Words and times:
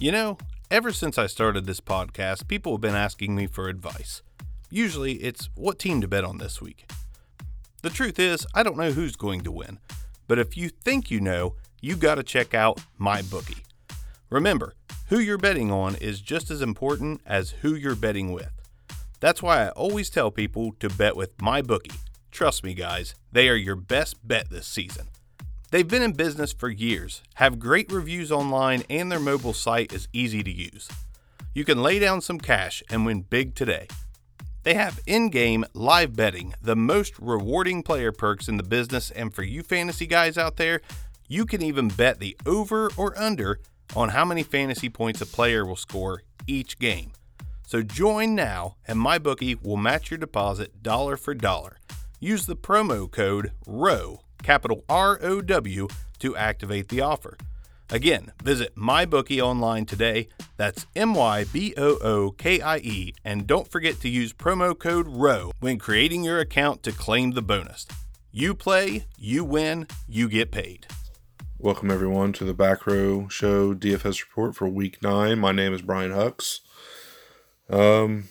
You 0.00 0.12
know, 0.12 0.38
ever 0.70 0.92
since 0.92 1.18
I 1.18 1.26
started 1.26 1.66
this 1.66 1.80
podcast, 1.80 2.46
people 2.46 2.70
have 2.70 2.80
been 2.80 2.94
asking 2.94 3.34
me 3.34 3.48
for 3.48 3.68
advice. 3.68 4.22
Usually 4.70 5.14
it's 5.14 5.48
what 5.56 5.80
team 5.80 6.00
to 6.02 6.06
bet 6.06 6.22
on 6.22 6.38
this 6.38 6.62
week. 6.62 6.88
The 7.82 7.90
truth 7.90 8.20
is, 8.20 8.46
I 8.54 8.62
don't 8.62 8.76
know 8.76 8.92
who's 8.92 9.16
going 9.16 9.40
to 9.40 9.50
win, 9.50 9.80
but 10.28 10.38
if 10.38 10.56
you 10.56 10.68
think 10.68 11.10
you 11.10 11.20
know, 11.20 11.56
you 11.80 11.96
got 11.96 12.14
to 12.14 12.22
check 12.22 12.54
out 12.54 12.80
my 12.96 13.22
bookie. 13.22 13.64
Remember, 14.30 14.74
who 15.08 15.18
you're 15.18 15.36
betting 15.36 15.72
on 15.72 15.96
is 15.96 16.20
just 16.20 16.48
as 16.48 16.62
important 16.62 17.20
as 17.26 17.50
who 17.50 17.74
you're 17.74 17.96
betting 17.96 18.32
with. 18.32 18.52
That's 19.18 19.42
why 19.42 19.64
I 19.66 19.70
always 19.70 20.10
tell 20.10 20.30
people 20.30 20.74
to 20.78 20.88
bet 20.88 21.16
with 21.16 21.42
my 21.42 21.60
bookie. 21.60 21.98
Trust 22.30 22.62
me, 22.62 22.72
guys, 22.72 23.16
they 23.32 23.48
are 23.48 23.56
your 23.56 23.74
best 23.74 24.16
bet 24.26 24.48
this 24.48 24.68
season. 24.68 25.08
They've 25.70 25.86
been 25.86 26.00
in 26.00 26.12
business 26.12 26.54
for 26.54 26.70
years, 26.70 27.22
have 27.34 27.58
great 27.58 27.92
reviews 27.92 28.32
online, 28.32 28.84
and 28.88 29.12
their 29.12 29.20
mobile 29.20 29.52
site 29.52 29.92
is 29.92 30.08
easy 30.14 30.42
to 30.42 30.50
use. 30.50 30.88
You 31.54 31.66
can 31.66 31.82
lay 31.82 31.98
down 31.98 32.22
some 32.22 32.38
cash 32.38 32.82
and 32.88 33.04
win 33.04 33.20
big 33.20 33.54
today. 33.54 33.86
They 34.62 34.72
have 34.72 34.98
in 35.06 35.28
game 35.28 35.66
live 35.74 36.16
betting, 36.16 36.54
the 36.62 36.74
most 36.74 37.18
rewarding 37.18 37.82
player 37.82 38.12
perks 38.12 38.48
in 38.48 38.56
the 38.56 38.62
business, 38.62 39.10
and 39.10 39.34
for 39.34 39.42
you 39.42 39.62
fantasy 39.62 40.06
guys 40.06 40.38
out 40.38 40.56
there, 40.56 40.80
you 41.28 41.44
can 41.44 41.60
even 41.60 41.88
bet 41.88 42.18
the 42.18 42.34
over 42.46 42.90
or 42.96 43.18
under 43.18 43.60
on 43.94 44.08
how 44.08 44.24
many 44.24 44.42
fantasy 44.42 44.88
points 44.88 45.20
a 45.20 45.26
player 45.26 45.66
will 45.66 45.76
score 45.76 46.22
each 46.46 46.78
game. 46.78 47.12
So 47.66 47.82
join 47.82 48.34
now, 48.34 48.76
and 48.86 48.98
MyBookie 48.98 49.62
will 49.62 49.76
match 49.76 50.10
your 50.10 50.16
deposit 50.16 50.82
dollar 50.82 51.18
for 51.18 51.34
dollar. 51.34 51.76
Use 52.20 52.46
the 52.46 52.56
promo 52.56 53.10
code 53.10 53.52
ROW 53.66 54.20
capital 54.42 54.84
R 54.88 55.18
O 55.22 55.40
W, 55.40 55.88
to 56.18 56.36
activate 56.36 56.88
the 56.88 57.00
offer. 57.00 57.36
Again, 57.90 58.32
visit 58.42 58.74
MyBookie 58.76 59.40
online 59.40 59.86
today. 59.86 60.28
That's 60.58 60.86
M 60.94 61.14
Y 61.14 61.44
B 61.44 61.74
O 61.78 61.96
O 62.02 62.30
K 62.32 62.60
I 62.60 62.78
E, 62.78 63.14
and 63.24 63.46
don't 63.46 63.70
forget 63.70 64.00
to 64.00 64.08
use 64.08 64.32
promo 64.32 64.78
code 64.78 65.08
ROW 65.08 65.52
when 65.60 65.78
creating 65.78 66.22
your 66.22 66.38
account 66.38 66.82
to 66.82 66.92
claim 66.92 67.30
the 67.30 67.42
bonus. 67.42 67.86
You 68.30 68.54
play, 68.54 69.06
you 69.16 69.42
win, 69.42 69.86
you 70.06 70.28
get 70.28 70.50
paid. 70.50 70.86
Welcome 71.56 71.90
everyone 71.90 72.32
to 72.34 72.44
the 72.44 72.54
Back 72.54 72.86
Row 72.86 73.26
Show 73.28 73.74
DFS 73.74 74.20
report 74.20 74.54
for 74.54 74.68
Week 74.68 75.02
Nine. 75.02 75.38
My 75.38 75.52
name 75.52 75.72
is 75.72 75.82
Brian 75.82 76.12
Hucks. 76.12 76.60
Um, 77.70 78.28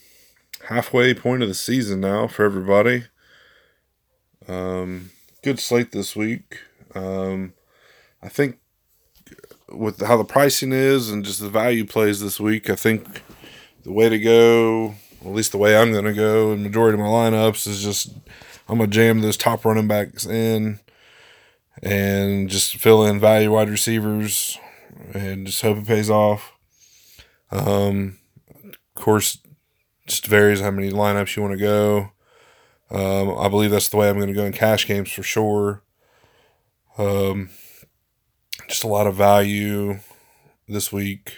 halfway 0.69 1.13
point 1.13 1.41
of 1.41 1.49
the 1.49 1.55
season 1.55 1.99
now 1.99 2.27
for 2.27 2.45
everybody. 2.45 3.05
Um, 4.47 5.09
good 5.47 5.59
slate 5.61 5.93
this 5.93 6.13
week. 6.13 6.59
Um, 6.93 7.53
I 8.21 8.27
think 8.27 8.59
with 9.69 10.05
how 10.05 10.17
the 10.17 10.25
pricing 10.25 10.73
is 10.73 11.09
and 11.09 11.23
just 11.23 11.39
the 11.39 11.47
value 11.47 11.85
plays 11.85 12.19
this 12.19 12.37
week, 12.37 12.69
I 12.69 12.75
think 12.75 13.21
the 13.83 13.93
way 13.93 14.09
to 14.09 14.19
go, 14.19 14.95
at 15.21 15.31
least 15.31 15.53
the 15.53 15.57
way 15.57 15.77
I'm 15.77 15.93
going 15.93 16.03
to 16.03 16.11
go 16.11 16.51
in 16.51 16.63
majority 16.63 16.95
of 16.95 16.99
my 16.99 17.05
lineups, 17.05 17.65
is 17.65 17.81
just 17.81 18.11
I'm 18.67 18.79
going 18.79 18.89
to 18.89 18.93
jam 18.93 19.21
those 19.21 19.37
top 19.37 19.63
running 19.63 19.87
backs 19.87 20.25
in 20.25 20.81
and 21.81 22.49
just 22.49 22.75
fill 22.75 23.05
in 23.05 23.17
value 23.17 23.53
wide 23.53 23.69
receivers 23.69 24.57
and 25.13 25.47
just 25.47 25.61
hope 25.61 25.77
it 25.77 25.87
pays 25.87 26.09
off. 26.09 26.51
Um, 27.51 28.19
of 28.65 29.01
course, 29.01 29.37
just 30.07 30.27
varies 30.27 30.59
how 30.59 30.71
many 30.71 30.91
lineups 30.91 31.37
you 31.37 31.41
want 31.41 31.53
to 31.53 31.57
go. 31.57 32.11
Um, 32.89 33.37
I 33.37 33.49
believe 33.49 33.71
that's 33.71 33.89
the 33.89 33.97
way 33.97 34.09
I'm 34.09 34.15
going 34.15 34.27
to 34.27 34.33
go 34.33 34.45
in 34.45 34.53
cash 34.53 34.87
games 34.87 35.11
for 35.11 35.23
sure. 35.23 35.83
Um, 36.97 37.49
just 38.67 38.83
a 38.83 38.87
lot 38.87 39.07
of 39.07 39.15
value 39.15 39.99
this 40.67 40.91
week 40.91 41.35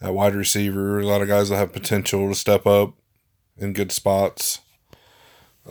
at 0.00 0.14
wide 0.14 0.34
receiver. 0.34 0.98
A 0.98 1.06
lot 1.06 1.22
of 1.22 1.28
guys 1.28 1.48
that 1.48 1.56
have 1.56 1.72
potential 1.72 2.28
to 2.28 2.34
step 2.34 2.66
up 2.66 2.94
in 3.56 3.72
good 3.72 3.92
spots. 3.92 4.60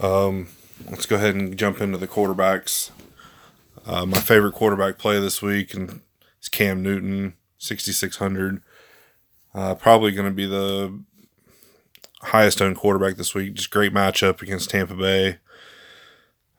Um, 0.02 0.50
let's 0.90 1.06
go 1.06 1.16
ahead 1.16 1.36
and 1.36 1.58
jump 1.58 1.82
into 1.82 1.98
the 1.98 2.08
quarterbacks. 2.08 2.92
Uh, 3.86 4.06
my 4.06 4.20
favorite 4.20 4.54
quarterback 4.54 4.98
play 4.98 5.20
this 5.20 5.42
week 5.42 5.74
and 5.74 6.02
is 6.42 6.50
Cam 6.50 6.82
Newton, 6.82 7.34
6,600. 7.58 8.62
Uh, 9.54 9.76
probably 9.76 10.12
going 10.12 10.28
to 10.28 10.34
be 10.34 10.46
the 10.46 11.00
highest 12.26 12.62
owned 12.62 12.78
quarterback 12.78 13.16
this 13.16 13.34
week. 13.34 13.54
Just 13.54 13.72
great 13.72 13.94
matchup 13.94 14.42
against 14.42 14.70
Tampa 14.70 14.96
Bay. 14.96 15.38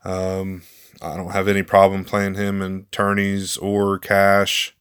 Um, 0.03 0.63
I 1.01 1.15
don't 1.15 1.31
have 1.31 1.47
any 1.47 1.63
problem 1.63 2.05
playing 2.05 2.35
him 2.35 2.61
in 2.61 2.87
tourneys 2.91 3.57
or 3.57 3.99
cash. 3.99 4.75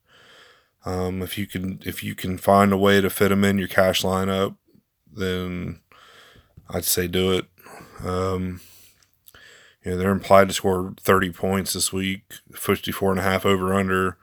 Um, 0.84 1.20
if 1.20 1.36
you 1.36 1.46
can 1.46 1.80
if 1.84 2.04
you 2.04 2.14
can 2.14 2.38
find 2.38 2.72
a 2.72 2.76
way 2.76 3.00
to 3.00 3.10
fit 3.10 3.32
him 3.32 3.44
in 3.44 3.58
your 3.58 3.68
cash 3.68 4.02
lineup, 4.02 4.56
then 5.12 5.80
I'd 6.68 6.84
say 6.84 7.08
do 7.08 7.32
it. 7.32 7.46
Um, 8.04 8.60
you 9.84 9.92
know, 9.92 9.96
they're 9.96 10.10
implied 10.10 10.48
to 10.48 10.54
score 10.54 10.94
30 11.00 11.30
points 11.32 11.72
this 11.72 11.92
week, 11.92 12.22
54 12.52 13.12
and 13.12 13.20
a 13.20 13.24
half 13.24 13.44
over 13.44 13.74
under. 13.74 14.16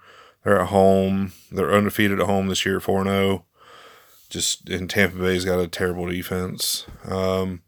They're 0.44 0.59
at 0.59 0.68
home. 0.68 1.34
They're 1.52 1.73
undefeated 1.73 2.19
at 2.19 2.25
home 2.25 2.47
this 2.47 2.66
year, 2.66 2.79
4 2.79 3.03
0 3.06 3.46
just 4.34 4.68
in 4.68 4.88
Tampa 4.88 5.18
Bay's 5.18 5.46
got 5.46 5.60
a 5.60 5.68
terrible 5.68 6.08
defense. 6.08 6.86
Um, 7.06 7.62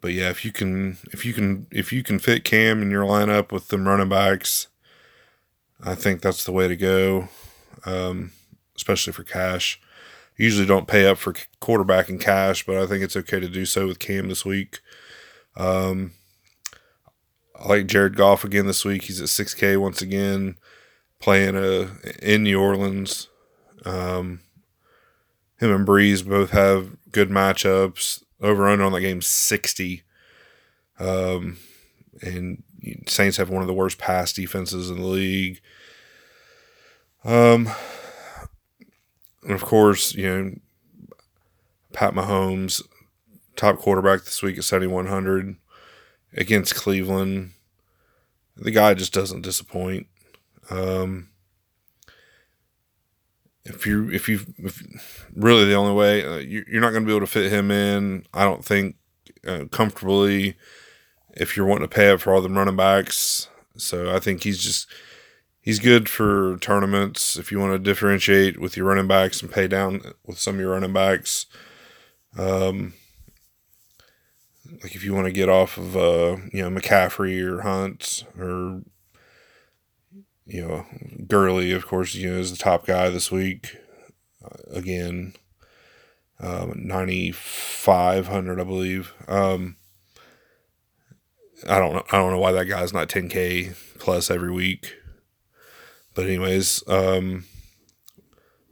but 0.00 0.12
yeah, 0.12 0.30
if 0.30 0.44
you 0.44 0.52
can, 0.52 0.96
if 1.12 1.24
you 1.24 1.32
can, 1.32 1.66
if 1.70 1.92
you 1.92 2.02
can 2.02 2.18
fit 2.18 2.44
Cam 2.44 2.80
in 2.80 2.90
your 2.90 3.04
lineup 3.04 3.52
with 3.52 3.68
them 3.68 3.86
running 3.86 4.08
backs, 4.08 4.68
I 5.84 5.94
think 5.94 6.22
that's 6.22 6.44
the 6.44 6.52
way 6.52 6.66
to 6.66 6.76
go. 6.76 7.28
Um, 7.84 8.32
especially 8.74 9.12
for 9.12 9.22
cash. 9.22 9.80
Usually 10.36 10.66
don't 10.66 10.88
pay 10.88 11.06
up 11.06 11.18
for 11.18 11.34
quarterback 11.60 12.08
in 12.08 12.18
cash, 12.18 12.64
but 12.66 12.76
I 12.76 12.86
think 12.86 13.02
it's 13.02 13.16
okay 13.16 13.40
to 13.40 13.48
do 13.48 13.64
so 13.64 13.86
with 13.86 13.98
Cam 13.98 14.28
this 14.28 14.44
week. 14.44 14.80
Um, 15.56 16.12
I 17.58 17.68
like 17.68 17.86
Jared 17.86 18.16
Goff 18.16 18.44
again 18.44 18.66
this 18.66 18.84
week. 18.84 19.04
He's 19.04 19.20
at 19.20 19.28
6K 19.28 19.78
once 19.78 20.02
again, 20.02 20.58
playing 21.20 21.56
uh, 21.56 21.88
in 22.22 22.42
New 22.42 22.60
Orleans. 22.60 23.28
Um, 23.86 24.40
him 25.58 25.70
and 25.70 25.86
Brees 25.86 26.26
both 26.26 26.50
have 26.50 26.96
good 27.10 27.30
matchups. 27.30 28.22
Over 28.38 28.68
under 28.68 28.84
on 28.84 28.92
that 28.92 29.00
game 29.00 29.22
sixty. 29.22 30.02
Um, 30.98 31.56
and 32.20 32.62
Saints 33.06 33.38
have 33.38 33.48
one 33.48 33.62
of 33.62 33.66
the 33.66 33.72
worst 33.72 33.96
pass 33.96 34.30
defenses 34.30 34.90
in 34.90 35.00
the 35.00 35.06
league. 35.06 35.62
Um, 37.24 37.70
and 39.42 39.52
of 39.52 39.62
course, 39.62 40.14
you 40.14 40.28
know, 40.28 40.52
Pat 41.94 42.12
Mahomes, 42.12 42.82
top 43.56 43.78
quarterback 43.78 44.24
this 44.24 44.42
week 44.42 44.58
at 44.58 44.64
seventy 44.64 44.92
one 44.92 45.06
hundred 45.06 45.56
against 46.34 46.74
Cleveland. 46.74 47.52
The 48.54 48.70
guy 48.70 48.92
just 48.92 49.14
doesn't 49.14 49.40
disappoint. 49.40 50.08
Um, 50.68 51.30
if 53.68 53.86
you 53.86 54.10
if 54.10 54.28
you 54.28 54.40
if 54.58 55.26
really 55.34 55.64
the 55.64 55.74
only 55.74 55.94
way 55.94 56.24
uh, 56.24 56.38
you, 56.38 56.64
are 56.72 56.80
not 56.80 56.90
going 56.90 57.02
to 57.02 57.06
be 57.06 57.12
able 57.12 57.26
to 57.26 57.32
fit 57.32 57.52
him 57.52 57.70
in, 57.70 58.26
I 58.32 58.44
don't 58.44 58.64
think 58.64 58.96
uh, 59.46 59.64
comfortably. 59.70 60.56
If 61.38 61.54
you're 61.54 61.66
wanting 61.66 61.86
to 61.86 61.94
pay 61.94 62.10
up 62.10 62.20
for 62.20 62.32
all 62.32 62.40
the 62.40 62.48
running 62.48 62.76
backs, 62.76 63.48
so 63.76 64.14
I 64.14 64.20
think 64.20 64.44
he's 64.44 64.62
just 64.62 64.88
he's 65.60 65.78
good 65.78 66.08
for 66.08 66.56
tournaments. 66.58 67.36
If 67.36 67.52
you 67.52 67.58
want 67.58 67.72
to 67.72 67.78
differentiate 67.78 68.58
with 68.58 68.76
your 68.76 68.86
running 68.86 69.08
backs 69.08 69.42
and 69.42 69.52
pay 69.52 69.68
down 69.68 70.00
with 70.24 70.38
some 70.38 70.54
of 70.54 70.60
your 70.60 70.70
running 70.70 70.94
backs, 70.94 71.44
um, 72.38 72.94
like 74.82 74.94
if 74.94 75.04
you 75.04 75.12
want 75.12 75.26
to 75.26 75.32
get 75.32 75.50
off 75.50 75.76
of 75.76 75.96
uh, 75.96 76.36
you 76.52 76.62
know 76.62 76.70
McCaffrey 76.70 77.42
or 77.42 77.60
Hunt 77.60 78.24
or 78.38 78.82
you 80.46 80.66
know, 80.66 80.86
Gurley, 81.26 81.72
of 81.72 81.86
course, 81.86 82.14
you 82.14 82.30
know, 82.30 82.38
is 82.38 82.52
the 82.52 82.56
top 82.56 82.86
guy 82.86 83.10
this 83.10 83.30
week. 83.30 83.76
Uh, 84.44 84.56
again, 84.70 85.34
um, 86.38 86.72
9,500, 86.76 88.60
I 88.60 88.64
believe. 88.64 89.12
Um, 89.26 89.76
I 91.68 91.78
don't 91.78 91.94
know. 91.94 92.04
I 92.12 92.18
don't 92.18 92.30
know 92.30 92.38
why 92.38 92.52
that 92.52 92.66
guy's 92.66 92.92
not 92.92 93.08
10K 93.08 93.74
plus 93.98 94.30
every 94.30 94.52
week. 94.52 94.94
But, 96.14 96.26
anyways, 96.26 96.82
um, 96.86 97.44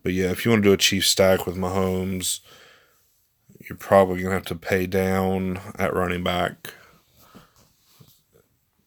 but 0.02 0.12
yeah, 0.12 0.30
if 0.30 0.44
you 0.44 0.50
want 0.50 0.62
to 0.62 0.68
do 0.68 0.74
a 0.74 0.78
chief 0.78 1.06
stack 1.06 1.46
with 1.46 1.56
Mahomes, 1.56 2.40
you're 3.68 3.76
probably 3.78 4.22
to 4.22 4.30
have 4.30 4.44
to 4.46 4.54
pay 4.54 4.86
down 4.86 5.58
at 5.78 5.94
running 5.94 6.22
back 6.22 6.74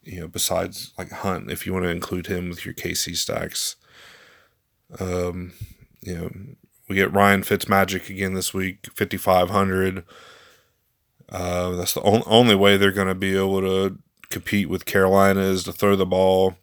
you 0.08 0.22
know, 0.22 0.28
besides 0.28 0.94
like 0.98 1.12
Hunt, 1.12 1.52
if 1.52 1.66
you 1.66 1.74
want 1.74 1.84
to 1.84 1.92
include 1.92 2.28
him 2.28 2.50
with 2.50 2.66
your 2.66 2.74
KC 2.74 3.16
stacks. 3.16 3.76
Um, 5.00 5.54
you 6.02 6.18
know, 6.18 6.32
we 6.88 6.96
get 6.96 7.14
Ryan 7.14 7.42
Fitzmagic 7.42 8.10
again 8.10 8.34
this 8.34 8.54
week, 8.54 8.88
5,500. 8.96 10.06
Uh, 11.30 11.72
that's 11.72 11.94
the 11.94 12.02
on- 12.02 12.24
only 12.26 12.56
way 12.56 12.78
they're 12.78 12.92
going 12.94 13.10
to 13.10 13.16
be 13.16 13.36
able 13.36 13.60
to 13.60 13.98
compete 14.30 14.70
with 14.70 14.86
Carolina 14.86 15.42
is 15.42 15.66
to 15.66 15.74
throw 15.74 15.98
the 15.98 16.06
ball. 16.06 16.56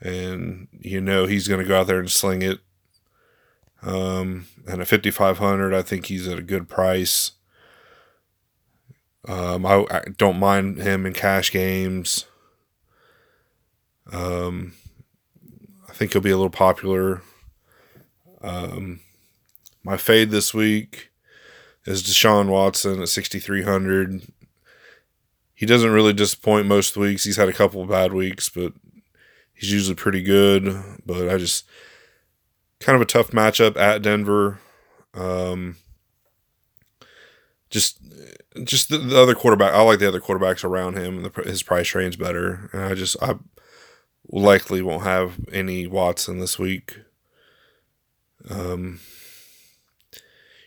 And, 0.00 0.68
you 0.72 1.00
know, 1.02 1.26
he's 1.26 1.48
going 1.48 1.60
to 1.60 1.68
go 1.68 1.80
out 1.80 1.86
there 1.86 1.98
and 1.98 2.10
sling 2.10 2.40
it. 2.40 2.60
Um, 3.82 4.46
and 4.66 4.80
at 4.80 4.88
5500 4.88 5.74
I 5.74 5.82
think 5.82 6.06
he's 6.06 6.26
at 6.26 6.38
a 6.38 6.42
good 6.42 6.68
price. 6.68 7.32
Um, 9.28 9.66
I, 9.66 9.84
I 9.90 10.02
don't 10.16 10.38
mind 10.38 10.78
him 10.78 11.04
in 11.04 11.12
cash 11.12 11.52
games. 11.52 12.24
Um, 14.12 14.74
I 15.88 15.92
think 15.92 16.12
he'll 16.12 16.22
be 16.22 16.30
a 16.30 16.36
little 16.36 16.50
popular. 16.50 17.22
Um, 18.42 19.00
my 19.82 19.96
fade 19.96 20.30
this 20.30 20.52
week 20.52 21.10
is 21.84 22.02
Deshaun 22.02 22.48
Watson 22.48 23.00
at 23.00 23.08
6,300. 23.08 24.22
He 25.54 25.66
doesn't 25.66 25.92
really 25.92 26.12
disappoint 26.12 26.66
most 26.66 26.96
weeks. 26.96 27.24
He's 27.24 27.36
had 27.36 27.48
a 27.48 27.52
couple 27.52 27.82
of 27.82 27.88
bad 27.88 28.12
weeks, 28.12 28.48
but 28.48 28.72
he's 29.54 29.72
usually 29.72 29.94
pretty 29.94 30.22
good. 30.22 30.74
But 31.06 31.28
I 31.28 31.38
just 31.38 31.64
kind 32.80 32.96
of 32.96 33.02
a 33.02 33.06
tough 33.06 33.30
matchup 33.30 33.76
at 33.76 34.02
Denver. 34.02 34.60
Um, 35.14 35.76
just 37.70 38.00
just 38.64 38.88
the, 38.88 38.98
the, 38.98 39.20
other 39.20 39.34
quarterback. 39.34 39.72
I 39.72 39.82
like 39.82 39.98
the 39.98 40.08
other 40.08 40.20
quarterbacks 40.20 40.64
around 40.64 40.96
him. 40.96 41.22
The, 41.22 41.42
his 41.42 41.62
price 41.62 41.94
range 41.94 42.18
better, 42.18 42.70
and 42.72 42.82
I 42.82 42.94
just 42.94 43.16
I 43.22 43.36
likely 44.28 44.82
won't 44.82 45.04
have 45.04 45.38
any 45.52 45.86
Watson 45.86 46.38
this 46.38 46.58
week. 46.58 47.00
Um, 48.48 49.00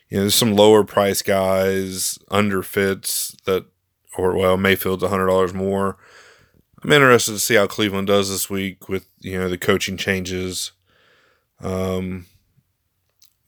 you 0.08 0.16
know, 0.16 0.22
there's 0.24 0.34
some 0.34 0.56
lower 0.56 0.84
price 0.84 1.22
guys 1.22 2.18
under 2.30 2.62
Fitz 2.62 3.36
that, 3.44 3.66
or 4.18 4.36
well, 4.36 4.56
Mayfield's 4.56 5.02
a 5.02 5.08
hundred 5.08 5.26
dollars 5.26 5.54
more. 5.54 5.96
I'm 6.82 6.92
interested 6.92 7.32
to 7.32 7.38
see 7.38 7.54
how 7.54 7.66
Cleveland 7.66 8.06
does 8.06 8.30
this 8.30 8.48
week 8.48 8.88
with 8.88 9.06
you 9.20 9.38
know 9.38 9.48
the 9.48 9.58
coaching 9.58 9.96
changes. 9.96 10.72
Um, 11.60 12.26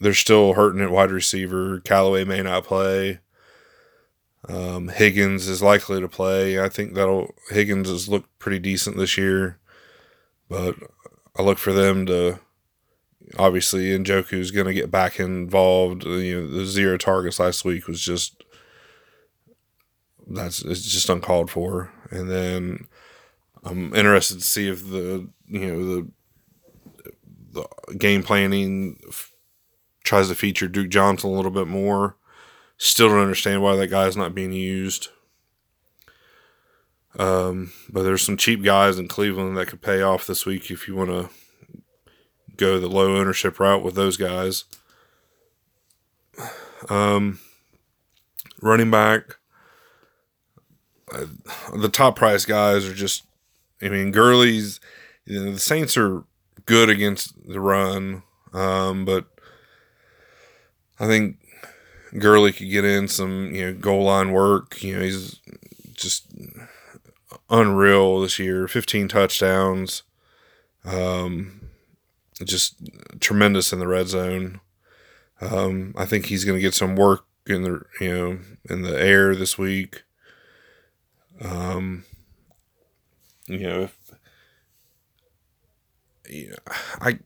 they're 0.00 0.15
still 0.15 0.55
hurting 0.55 0.82
at 0.82 0.91
wide 0.91 1.11
receiver. 1.11 1.81
Callaway 1.81 2.25
may 2.25 2.43
not 2.43 2.65
play. 2.65 3.20
Um, 4.49 4.88
Higgins 4.88 5.49
is 5.49 5.62
likely 5.62 6.00
to 6.00 6.08
play. 6.08 6.61
I 6.61 6.69
think 6.69 6.94
that'll 6.94 7.35
Higgins 7.50 7.88
has 7.88 8.08
looked 8.08 8.38
pretty 8.38 8.58
decent 8.58 8.97
this 8.97 9.17
year, 9.17 9.58
but 10.53 10.77
I 11.35 11.43
look 11.43 11.57
for 11.57 11.73
them 11.73 12.05
to 12.07 12.39
obviously 13.39 13.99
Njoku's 13.99 14.51
going 14.51 14.67
to 14.67 14.75
get 14.75 14.91
back 14.91 15.19
involved. 15.19 16.05
You 16.05 16.43
know, 16.43 16.47
the 16.47 16.67
zero 16.67 16.99
targets 16.99 17.41
last 17.41 17.65
week 17.65 17.89
was 17.89 18.03
just 18.03 18.45
that's 20.27 20.63
it's 20.63 20.83
just 20.83 21.09
uncalled 21.09 21.51
for. 21.51 21.91
And 22.11 22.31
then 22.31 22.87
I'm 23.65 23.95
interested 23.95 24.41
to 24.41 24.45
see 24.45 24.69
if 24.69 24.87
the 24.91 25.27
you 25.47 25.67
know 25.67 25.85
the 25.87 26.11
the 27.53 27.95
game 27.97 28.23
planning 28.23 28.99
f- 29.09 29.33
tries 30.05 30.29
to 30.29 30.35
feature 30.35 30.69
Duke 30.69 30.91
Johnson 30.91 31.31
a 31.31 31.33
little 31.33 31.51
bit 31.51 31.67
more. 31.67 32.17
Still 32.77 33.09
don't 33.09 33.21
understand 33.21 33.63
why 33.63 33.77
that 33.77 33.89
guy's 33.89 34.19
not 34.19 34.35
being 34.35 34.53
used. 34.53 35.09
Um, 37.19 37.73
but 37.91 38.03
there's 38.03 38.23
some 38.23 38.37
cheap 38.37 38.62
guys 38.62 38.99
in 38.99 39.09
Cleveland 39.09 39.56
that 39.56 39.69
could 39.69 39.82
pay 39.82 40.03
off 40.03 40.26
this 40.26 40.47
week 40.47 40.70
if 40.70 40.88
you 40.88 40.97
want 40.97 41.11
to 41.11 41.29
go 42.56 42.79
the 42.79 42.88
low 42.88 43.17
ownership 43.17 43.59
route 43.59 43.82
with 43.82 43.94
those 43.94 44.17
guys. 44.17 44.64
Um, 46.88 47.38
running 48.61 48.91
back, 48.91 49.37
the 51.75 51.88
top 51.91 52.17
price 52.17 52.44
guys 52.44 52.87
are 52.87 52.94
just, 52.94 53.25
I 53.82 53.88
mean, 53.88 54.11
Gurley's, 54.11 54.81
you 55.26 55.38
know, 55.38 55.53
the 55.53 55.61
Saints 55.61 55.97
are 55.97 56.25
good 56.67 56.88
against 56.88 57.35
the 57.47 57.61
run, 57.61 58.23
um, 58.53 59.05
but 59.05 59.26
I 60.99 61.06
think 61.06 61.37
Gurley 62.19 62.53
could 62.53 62.70
get 62.70 62.85
in 62.85 63.08
some, 63.08 63.55
you 63.55 63.67
know, 63.67 63.75
goal 63.75 64.05
line 64.05 64.32
work. 64.32 64.82
You 64.82 64.97
know, 64.97 65.03
he's 65.03 65.41
just 65.94 66.26
unreal 67.53 68.21
this 68.21 68.39
year. 68.39 68.67
15 68.67 69.07
touchdowns. 69.07 70.03
Um, 70.85 71.61
just 72.43 72.75
tremendous 73.21 73.73
in 73.73 73.79
the 73.79 73.87
red 73.87 74.09
zone. 74.09 74.61
Um, 75.41 75.95
I 75.97 76.05
think 76.07 76.27
he's 76.27 76.45
going 76.45 76.57
to 76.57 76.63
get 76.63 76.75
some 76.75 76.97
work 76.97 77.25
in 77.47 77.63
the 77.63 77.83
you 78.01 78.09
know 78.09 78.39
in 78.71 78.83
the 78.83 79.01
air 79.01 79.35
this 79.35 79.59
week. 79.59 80.03
Um, 81.41 82.05
you 83.47 83.69
know, 83.69 83.83
if, 83.83 83.99
yeah, 86.29 86.55
I 87.01 87.19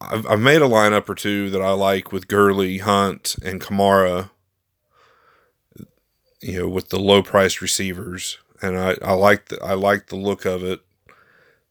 I've, 0.00 0.26
I've 0.26 0.40
made 0.40 0.62
a 0.62 0.68
lineup 0.68 1.08
or 1.08 1.14
two 1.14 1.50
that 1.50 1.62
I 1.62 1.70
like 1.70 2.12
with 2.12 2.28
Gurley, 2.28 2.78
Hunt, 2.78 3.36
and 3.44 3.60
Kamara. 3.60 4.30
You 6.44 6.60
know, 6.60 6.68
with 6.68 6.90
the 6.90 6.98
low 6.98 7.22
priced 7.22 7.62
receivers, 7.62 8.38
and 8.60 8.78
I 8.78 8.96
I 9.02 9.14
like 9.14 9.46
the 9.46 9.62
I 9.62 9.74
like 9.74 10.08
the 10.08 10.16
look 10.16 10.44
of 10.44 10.62
it. 10.62 10.80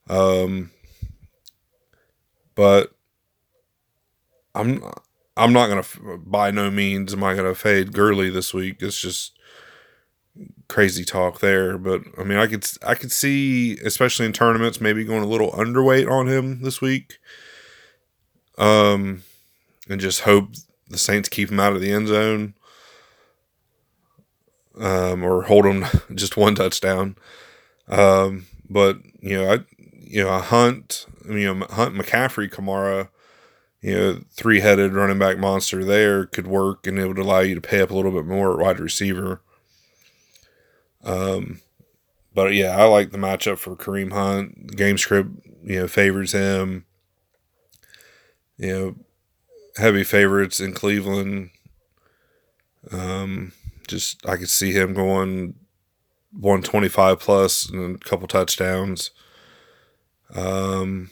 Um, 0.10 0.72
but 2.56 2.92
I'm 4.56 4.84
I'm 5.38 5.54
not 5.54 5.68
gonna 5.68 6.18
by 6.18 6.52
no 6.52 6.72
means 6.72 7.14
am 7.14 7.24
I 7.24 7.36
gonna 7.36 7.54
fade 7.54 7.94
Gurley 7.94 8.32
this 8.32 8.52
week. 8.52 8.78
It's 8.82 9.00
just 9.00 9.38
crazy 10.68 11.06
talk 11.06 11.40
there. 11.40 11.78
But 11.78 12.02
I 12.18 12.24
mean, 12.24 12.38
I 12.38 12.48
could 12.48 12.66
I 12.86 12.96
could 12.96 13.12
see, 13.12 13.78
especially 13.86 14.26
in 14.26 14.34
tournaments, 14.34 14.82
maybe 14.82 15.04
going 15.04 15.24
a 15.24 15.28
little 15.28 15.52
underweight 15.52 16.10
on 16.10 16.28
him 16.28 16.64
this 16.64 16.82
week. 16.82 17.18
Um, 18.58 19.24
and 19.90 20.00
just 20.02 20.22
hope 20.22 20.50
the 20.88 20.98
Saints 20.98 21.30
keep 21.30 21.52
him 21.52 21.60
out 21.60 21.74
of 21.74 21.82
the 21.82 21.92
end 21.92 22.08
zone. 22.08 22.54
Um, 24.80 25.24
or 25.24 25.44
hold 25.44 25.66
him 25.66 25.86
just 26.16 26.36
one 26.38 26.56
touchdown. 26.56 27.16
Um, 27.88 28.48
but 28.70 28.98
you 29.22 29.38
know, 29.38 29.54
I 29.54 29.60
you 30.14 30.24
know, 30.24 30.30
a 30.30 30.40
Hunt, 30.40 31.08
you 31.28 31.54
know, 31.54 31.66
Hunt 31.72 31.96
McCaffrey, 31.96 32.48
Kamara, 32.48 33.10
you 33.82 33.96
know, 33.96 34.22
three 34.32 34.60
headed 34.60 34.94
running 34.94 35.18
back 35.18 35.40
monster 35.40 35.84
there 35.84 36.26
could 36.28 36.46
work 36.46 36.86
and 36.86 37.00
it 37.00 37.08
would 37.08 37.18
allow 37.18 37.40
you 37.40 37.56
to 37.56 37.62
pay 37.62 37.82
up 37.82 37.90
a 37.90 37.96
little 37.96 38.12
bit 38.12 38.26
more 38.26 38.54
at 38.54 38.60
wide 38.60 38.80
receiver. 38.80 39.42
Um, 41.04 41.62
but 42.34 42.54
yeah, 42.54 42.78
I 42.78 42.86
like 42.86 43.12
the 43.12 43.18
matchup 43.18 43.58
for 43.58 43.76
Kareem 43.76 44.12
Hunt. 44.12 44.76
Game 44.76 44.98
script, 44.98 45.32
you 45.64 45.80
know, 45.80 45.88
favors 45.88 46.32
him. 46.32 46.86
You 48.58 48.68
know, 48.68 48.96
heavy 49.78 50.04
favorites 50.04 50.60
in 50.60 50.74
Cleveland. 50.74 51.50
Um, 52.92 53.54
just 53.94 54.26
I 54.28 54.38
could 54.38 54.50
see 54.50 54.72
him 54.72 54.94
going 54.94 55.56
125 56.32 57.20
plus 57.20 57.70
and 57.70 57.96
a 57.96 58.00
couple 58.00 58.28
touchdowns. 58.28 59.12
Um, 60.34 61.12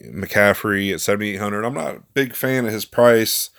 McCaffrey 0.00 0.92
at 0.92 1.00
7,800. 1.00 1.64
I'm 1.64 1.74
not 1.74 1.96
a 1.96 2.02
big 2.14 2.34
fan 2.34 2.66
of 2.66 2.72
his 2.72 2.84
price. 2.84 3.50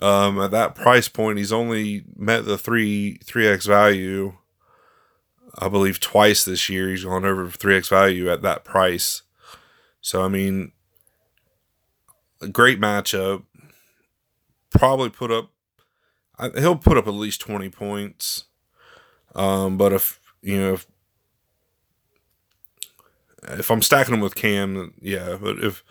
Um, 0.00 0.40
at 0.40 0.50
that 0.50 0.74
price 0.74 1.08
point, 1.08 1.38
he's 1.38 1.52
only 1.52 2.04
met 2.16 2.44
the 2.44 2.58
three 2.58 3.18
three 3.24 3.46
x 3.46 3.66
value. 3.66 4.36
I 5.56 5.68
believe 5.68 6.00
twice 6.00 6.44
this 6.44 6.68
year 6.68 6.90
he's 6.90 7.04
gone 7.04 7.24
over 7.24 7.48
three 7.48 7.76
x 7.76 7.88
value 7.88 8.30
at 8.30 8.42
that 8.42 8.64
price. 8.64 9.22
So 10.00 10.22
I 10.22 10.28
mean, 10.28 10.72
a 12.42 12.48
great 12.48 12.80
matchup. 12.80 13.44
Probably 14.70 15.10
put 15.10 15.30
up. 15.30 15.50
He'll 16.56 16.76
put 16.76 16.98
up 16.98 17.06
at 17.06 17.14
least 17.14 17.40
twenty 17.40 17.68
points. 17.68 18.44
Um, 19.34 19.76
but 19.76 19.92
if 19.92 20.20
you 20.42 20.58
know 20.58 20.72
if 20.74 20.86
if 23.42 23.70
I'm 23.70 23.82
stacking 23.82 24.12
them 24.12 24.20
with 24.20 24.34
Cam, 24.34 24.94
yeah. 25.00 25.36
But 25.40 25.58
if 25.58 25.84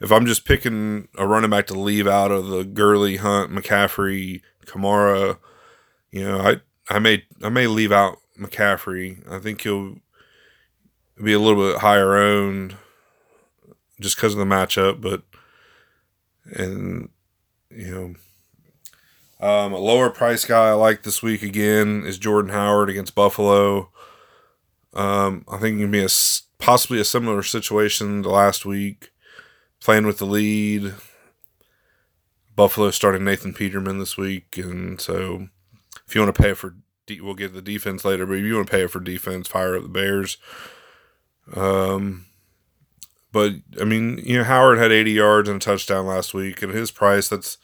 if 0.00 0.12
I'm 0.12 0.26
just 0.26 0.44
picking 0.44 1.08
a 1.16 1.26
running 1.26 1.50
back 1.50 1.66
to 1.68 1.78
leave 1.78 2.06
out 2.06 2.30
of 2.30 2.48
the 2.48 2.64
Gurley, 2.64 3.16
Hunt, 3.16 3.50
McCaffrey, 3.50 4.42
Kamara, 4.66 5.38
you 6.10 6.24
know, 6.24 6.38
I 6.40 6.60
I 6.88 6.98
may 6.98 7.24
I 7.42 7.48
may 7.48 7.66
leave 7.66 7.92
out 7.92 8.18
McCaffrey. 8.38 9.28
I 9.30 9.38
think 9.38 9.62
he'll 9.62 9.96
be 11.22 11.32
a 11.32 11.38
little 11.38 11.70
bit 11.70 11.80
higher 11.80 12.16
owned 12.16 12.76
just 14.00 14.16
because 14.16 14.34
of 14.34 14.38
the 14.38 14.44
matchup, 14.44 15.00
but 15.00 15.22
and 16.44 17.08
you 17.70 17.90
know. 17.90 18.14
Um, 19.38 19.72
a 19.72 19.78
lower 19.78 20.08
price 20.10 20.44
guy 20.44 20.68
I 20.68 20.72
like 20.72 21.02
this 21.02 21.22
week 21.22 21.42
again 21.42 22.04
is 22.06 22.18
Jordan 22.18 22.52
Howard 22.52 22.88
against 22.88 23.14
Buffalo. 23.14 23.90
Um, 24.94 25.44
I 25.46 25.58
think 25.58 25.76
he 25.76 25.82
can 25.82 25.90
be 25.90 26.04
a 26.04 26.08
possibly 26.58 26.98
a 27.00 27.04
similar 27.04 27.42
situation 27.42 28.22
to 28.22 28.30
last 28.30 28.64
week, 28.64 29.10
playing 29.80 30.06
with 30.06 30.18
the 30.18 30.26
lead. 30.26 30.94
Buffalo 32.54 32.90
starting 32.90 33.24
Nathan 33.24 33.52
Peterman 33.52 33.98
this 33.98 34.16
week, 34.16 34.56
and 34.56 34.98
so 34.98 35.48
if 36.06 36.14
you 36.14 36.22
want 36.22 36.34
to 36.34 36.42
pay 36.42 36.54
for, 36.54 36.74
we'll 37.20 37.34
get 37.34 37.52
the 37.52 37.60
defense 37.60 38.02
later. 38.02 38.24
But 38.24 38.38
if 38.38 38.44
you 38.44 38.54
want 38.54 38.68
to 38.68 38.70
pay 38.70 38.86
for 38.86 39.00
defense, 39.00 39.46
fire 39.46 39.76
up 39.76 39.82
the 39.82 39.88
Bears. 39.90 40.38
Um, 41.54 42.24
but 43.30 43.52
I 43.78 43.84
mean, 43.84 44.18
you 44.24 44.38
know, 44.38 44.44
Howard 44.44 44.78
had 44.78 44.90
80 44.90 45.10
yards 45.10 45.48
and 45.50 45.60
a 45.60 45.64
touchdown 45.64 46.06
last 46.06 46.32
week, 46.32 46.62
and 46.62 46.72
his 46.72 46.90
price 46.90 47.28
that's 47.28 47.58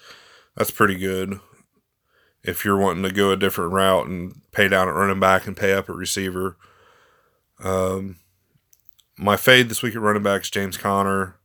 that's 0.54 0.70
pretty 0.70 0.96
good. 0.96 1.40
If 2.44 2.64
you're 2.64 2.78
wanting 2.78 3.04
to 3.04 3.12
go 3.12 3.30
a 3.30 3.36
different 3.36 3.72
route 3.72 4.06
and 4.06 4.40
pay 4.52 4.68
down 4.68 4.88
at 4.88 4.94
running 4.94 5.20
back 5.20 5.46
and 5.46 5.56
pay 5.56 5.72
up 5.72 5.88
at 5.88 5.94
receiver, 5.94 6.56
um, 7.62 8.16
my 9.16 9.36
fade 9.36 9.68
this 9.68 9.82
week 9.82 9.94
at 9.94 10.00
running 10.00 10.22
back 10.22 10.42
is 10.42 10.50
James 10.50 10.76
Conner 10.76 11.36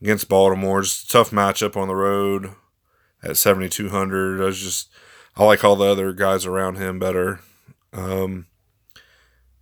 against 0.00 0.28
Baltimore. 0.28 0.82
Just 0.82 1.10
tough 1.10 1.30
matchup 1.30 1.76
on 1.76 1.88
the 1.88 1.96
road 1.96 2.52
at 3.22 3.36
7,200. 3.36 4.40
I 4.40 4.44
was 4.44 4.60
just, 4.60 4.90
I 5.36 5.44
like 5.44 5.64
all 5.64 5.76
the 5.76 5.86
other 5.86 6.12
guys 6.12 6.46
around 6.46 6.76
him 6.76 6.98
better. 6.98 7.40
Um, 7.92 8.46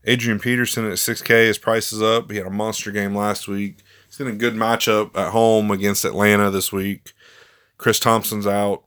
Adrian 0.05 0.41
Peterson 0.41 0.85
at 0.85 0.99
6K, 0.99 1.47
his 1.47 1.59
price 1.59 1.93
is 1.93 2.03
up. 2.03 2.31
He 2.31 2.39
had 2.39 2.47
a 2.47 2.51
monster 2.51 2.91
game 2.91 3.15
last 3.15 3.47
week. 3.47 3.79
He's 4.09 4.21
in 4.21 4.27
a 4.27 4.33
good 4.33 4.55
matchup 4.55 5.17
at 5.17 5.31
home 5.31 5.71
against 5.71 6.05
Atlanta 6.05 6.51
this 6.51 6.73
week. 6.73 7.13
Chris 7.79 8.01
Thompson's 8.01 8.47
out. 8.47 8.83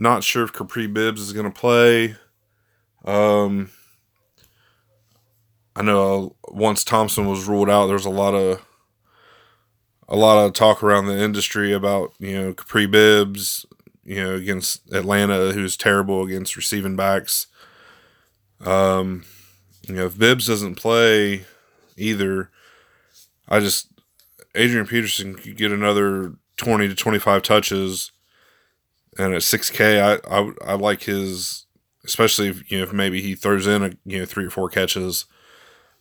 Not 0.00 0.22
sure 0.22 0.44
if 0.44 0.52
Kapri 0.52 0.90
Bibbs 0.92 1.20
is 1.20 1.32
going 1.32 1.50
to 1.50 1.60
play. 1.60 2.14
Um, 3.04 3.70
I 5.74 5.82
know 5.82 6.36
once 6.46 6.84
Thompson 6.84 7.26
was 7.26 7.48
ruled 7.48 7.68
out, 7.68 7.88
there's 7.88 8.06
a 8.06 8.10
lot 8.10 8.34
of 8.34 8.64
a 10.08 10.16
lot 10.16 10.44
of 10.44 10.52
talk 10.52 10.82
around 10.82 11.06
the 11.06 11.18
industry 11.18 11.72
about 11.72 12.14
you 12.20 12.40
know 12.40 12.54
Kapri 12.54 12.88
Bibbs, 12.88 13.66
you 14.04 14.22
know 14.22 14.36
against 14.36 14.92
Atlanta, 14.92 15.50
who's 15.52 15.76
terrible 15.76 16.22
against 16.22 16.56
receiving 16.56 16.94
backs. 16.94 17.48
Um, 18.60 19.24
you 19.88 19.96
know 19.96 20.06
if 20.06 20.16
Bibbs 20.16 20.46
doesn't 20.46 20.76
play 20.76 21.44
either, 21.96 22.50
I 23.48 23.58
just 23.58 23.88
Adrian 24.54 24.86
Peterson 24.86 25.34
could 25.34 25.56
get 25.56 25.72
another 25.72 26.34
twenty 26.56 26.86
to 26.86 26.94
twenty 26.94 27.18
five 27.18 27.42
touches, 27.42 28.12
and 29.18 29.34
at 29.34 29.42
six 29.42 29.68
K, 29.68 30.00
I, 30.00 30.14
I 30.30 30.52
I 30.64 30.74
like 30.74 31.02
his, 31.02 31.66
especially 32.04 32.48
if 32.48 32.70
you 32.70 32.78
know 32.78 32.84
if 32.84 32.92
maybe 32.92 33.20
he 33.20 33.34
throws 33.34 33.66
in 33.66 33.82
a 33.82 33.92
you 34.04 34.20
know 34.20 34.24
three 34.24 34.46
or 34.46 34.50
four 34.50 34.68
catches. 34.70 35.26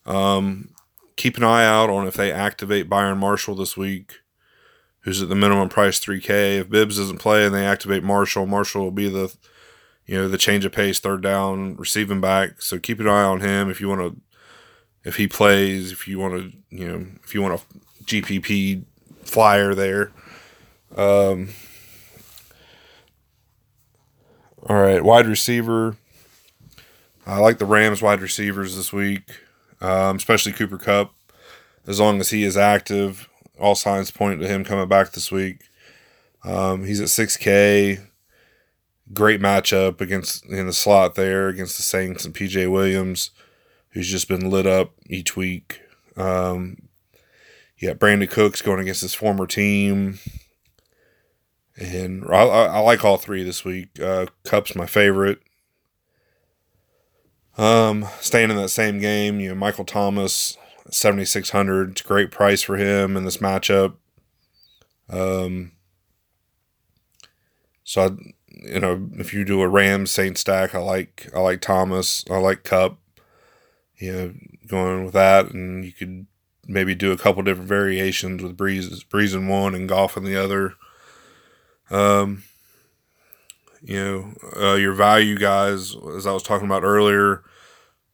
Um, 0.06 0.70
keep 1.18 1.36
an 1.36 1.44
eye 1.44 1.66
out 1.66 1.90
on 1.90 2.08
if 2.08 2.14
they 2.14 2.32
activate 2.32 2.88
Byron 2.88 3.18
Marshall 3.18 3.56
this 3.56 3.76
week, 3.76 4.20
who's 5.02 5.22
at 5.22 5.30
the 5.30 5.36
minimum 5.36 5.68
price 5.68 6.00
3K. 6.00 6.60
If 6.60 6.70
Bibbs 6.70 6.98
doesn't 6.98 7.18
play 7.18 7.46
and 7.46 7.54
they 7.54 7.66
activate 7.66 8.04
Marshall, 8.04 8.46
Marshall 8.46 8.84
will 8.84 8.92
be 8.92 9.10
the 9.10 9.36
you 10.06 10.16
know 10.16 10.28
the 10.30 10.38
change 10.38 10.64
of 10.64 10.72
pace 10.72 11.00
third 11.00 11.22
down 11.22 11.76
receiving 11.76 12.22
back. 12.22 12.62
So 12.62 12.80
keep 12.80 13.00
an 13.00 13.08
eye 13.08 13.24
on 13.24 13.42
him 13.42 13.70
if 13.70 13.82
you 13.82 13.90
want 13.90 14.02
to 14.02 14.22
if 15.04 15.16
he 15.16 15.28
plays, 15.28 15.92
if 15.92 16.08
you 16.08 16.20
want 16.20 16.36
to 16.36 16.52
you 16.70 16.88
know 16.88 17.08
if 17.24 17.34
you 17.34 17.42
want 17.42 17.60
a 17.60 18.04
GPP 18.06 18.84
flyer 19.24 19.74
there. 19.74 20.12
Um, 20.96 21.50
all 24.70 24.76
right, 24.76 25.04
wide 25.04 25.28
receiver. 25.28 25.96
I 27.26 27.40
like 27.40 27.58
the 27.58 27.66
Rams 27.66 28.02
wide 28.02 28.22
receivers 28.22 28.76
this 28.76 28.94
week 28.94 29.32
um, 29.82 30.16
especially 30.16 30.54
Cooper 30.54 30.78
Kupp. 30.78 31.14
As 31.86 32.00
long 32.00 32.20
as 32.20 32.32
he 32.32 32.44
is 32.44 32.58
active, 32.58 33.30
all 33.60 33.76
signs 33.76 34.12
point 34.12 34.42
to 34.42 34.48
him 34.48 34.64
coming 34.64 34.88
back 34.88 35.12
this 35.12 35.32
week. 35.32 35.62
Um, 36.44 36.84
he's 36.84 37.00
at 37.00 37.08
6K. 37.08 38.02
Great 39.14 39.40
matchup 39.40 40.02
against 40.02 40.46
in 40.48 40.68
the 40.68 40.74
slot 40.74 41.16
there 41.16 41.48
against 41.48 41.78
the 41.78 41.84
Saints 41.84 42.26
and 42.26 42.36
PJ 42.36 42.70
Williams, 42.70 43.32
who's 43.92 44.10
just 44.10 44.28
been 44.28 44.50
lit 44.50 44.68
up 44.68 44.92
each 45.08 45.38
week. 45.38 45.80
Um, 46.18 46.90
yeah, 47.78 47.94
Brandin 47.94 48.30
Cooks 48.30 48.62
going 48.62 48.82
against 48.82 49.02
his 49.02 49.14
former 49.14 49.48
team. 49.48 50.20
And 51.78 52.26
I, 52.28 52.42
I, 52.42 52.80
like 52.80 53.06
all 53.06 53.18
three 53.18 53.44
this 53.44 53.64
week. 53.64 54.00
Uh, 54.00 54.26
Kupp's 54.44 54.76
my 54.76 54.88
favorite. 54.88 55.40
Um, 57.58 58.08
staying 58.20 58.50
in 58.50 58.58
that 58.58 58.70
same 58.70 59.00
game, 59.00 59.40
you 59.40 59.50
know, 59.50 59.56
Michael 59.56 59.86
Thomas, 59.86 60.58
7,600. 60.90 61.92
It's 61.92 62.02
a 62.02 62.04
great 62.04 62.32
price 62.32 62.64
for 62.64 62.78
him 62.78 63.16
in 63.16 63.26
this 63.26 63.38
matchup. 63.38 63.94
Um, 65.10 65.74
so 67.84 68.02
I, 68.02 68.10
you 68.50 68.80
know, 68.80 69.10
if 69.14 69.34
you 69.34 69.46
do 69.46 69.62
a 69.62 69.68
Rams 69.68 70.12
Saint 70.12 70.38
stack, 70.38 70.76
I 70.76 70.80
like 70.80 71.30
I 71.34 71.40
like 71.40 71.62
Thomas. 71.62 72.26
I 72.30 72.38
like 72.38 72.64
Kupp. 72.64 72.98
You 73.98 74.12
know, 74.12 74.34
going 74.68 75.06
with 75.06 75.14
that, 75.14 75.52
and 75.52 75.84
you 75.84 75.92
could 75.92 76.28
maybe 76.68 76.94
do 76.94 77.12
a 77.12 77.18
couple 77.18 77.42
different 77.42 77.70
variations 77.70 78.44
with 78.44 78.58
Brees 78.58 79.06
Brees 79.06 79.34
in 79.34 79.48
one 79.48 79.74
and 79.74 79.90
Goff 79.90 80.18
in 80.18 80.24
the 80.24 80.36
other. 80.36 80.76
Um, 81.90 82.44
you 83.82 83.96
know, 83.96 84.34
uh, 84.60 84.76
your 84.76 84.94
value 84.94 85.38
guys, 85.38 85.96
as 86.16 86.28
I 86.28 86.34
was 86.34 86.44
talking 86.44 86.66
about 86.66 86.84
earlier, 86.84 87.44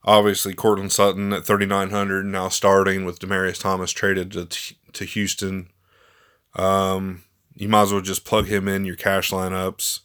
obviously 0.03 0.53
Courtland 0.53 0.91
Sutton 0.91 1.33
at 1.33 1.45
3,900 1.45 2.25
now 2.25 2.49
starting 2.49 3.05
with 3.05 3.19
Demaryius 3.19 3.61
Thomas 3.61 3.91
traded 3.91 4.31
to, 4.33 4.47
to 4.93 5.05
Houston. 5.05 5.69
Um, 6.55 7.23
you 7.55 7.69
might 7.69 7.83
as 7.83 7.91
well 7.91 8.01
just 8.01 8.25
plug 8.25 8.47
him 8.47 8.67
in 8.67 8.85
your 8.85 8.95
cash 8.95 9.31
lineups. 9.31 10.01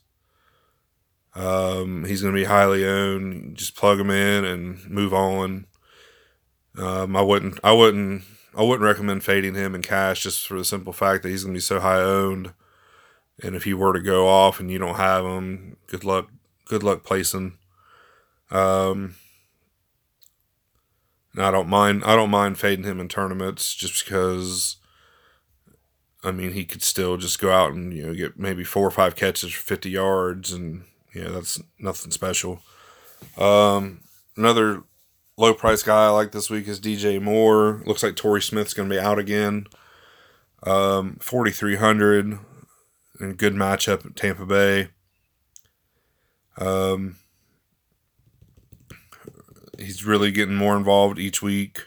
Um, 1.34 2.04
he's 2.04 2.22
going 2.22 2.34
to 2.34 2.40
be 2.40 2.46
highly 2.46 2.84
owned. 2.86 3.56
Just 3.56 3.76
plug 3.76 4.00
him 4.00 4.10
in 4.10 4.44
and 4.44 4.88
move 4.88 5.12
on. 5.12 5.66
Um, 6.76 7.16
I 7.16 7.22
wouldn't, 7.22 7.58
I 7.62 7.72
wouldn't, 7.72 8.22
I 8.56 8.62
wouldn't 8.62 8.86
recommend 8.86 9.24
fading 9.24 9.54
him 9.54 9.74
in 9.74 9.82
cash 9.82 10.22
just 10.22 10.46
for 10.46 10.56
the 10.56 10.64
simple 10.64 10.92
fact 10.92 11.22
that 11.22 11.28
he's 11.28 11.44
going 11.44 11.54
to 11.54 11.58
be 11.58 11.62
so 11.62 11.80
high 11.80 12.00
owned. 12.00 12.52
And 13.42 13.54
if 13.54 13.64
he 13.64 13.74
were 13.74 13.92
to 13.92 14.00
go 14.00 14.28
off 14.28 14.58
and 14.58 14.70
you 14.70 14.78
don't 14.78 14.96
have 14.96 15.24
him, 15.24 15.76
good 15.86 16.04
luck. 16.04 16.30
Good 16.64 16.82
luck 16.82 17.04
placing. 17.04 17.56
Um, 18.50 19.14
I 21.36 21.50
don't 21.50 21.68
mind. 21.68 22.02
I 22.04 22.16
don't 22.16 22.30
mind 22.30 22.58
fading 22.58 22.84
him 22.84 23.00
in 23.00 23.08
tournaments 23.08 23.74
just 23.74 24.04
because. 24.04 24.76
I 26.24 26.32
mean, 26.32 26.52
he 26.52 26.64
could 26.64 26.82
still 26.82 27.16
just 27.16 27.40
go 27.40 27.52
out 27.52 27.72
and 27.72 27.92
you 27.94 28.06
know 28.06 28.14
get 28.14 28.38
maybe 28.38 28.64
four 28.64 28.86
or 28.86 28.90
five 28.90 29.14
catches 29.14 29.52
for 29.52 29.60
fifty 29.60 29.90
yards, 29.90 30.52
and 30.52 30.84
you 31.12 31.24
know 31.24 31.32
that's 31.32 31.60
nothing 31.78 32.10
special. 32.10 32.60
Um, 33.36 34.00
another 34.36 34.82
low 35.36 35.54
price 35.54 35.82
guy 35.84 36.06
I 36.06 36.08
like 36.08 36.32
this 36.32 36.50
week 36.50 36.66
is 36.66 36.80
DJ 36.80 37.22
Moore. 37.22 37.82
Looks 37.86 38.02
like 38.02 38.16
Torrey 38.16 38.42
Smith's 38.42 38.74
going 38.74 38.88
to 38.88 38.94
be 38.94 39.00
out 39.00 39.18
again. 39.18 39.66
Um, 40.64 41.18
forty 41.20 41.52
three 41.52 41.76
hundred 41.76 42.40
good 43.18 43.54
matchup 43.54 44.06
at 44.06 44.16
Tampa 44.16 44.46
Bay. 44.46 44.88
Um, 46.56 47.16
he's 49.78 50.04
really 50.04 50.30
getting 50.30 50.56
more 50.56 50.76
involved 50.76 51.18
each 51.18 51.42
week. 51.42 51.80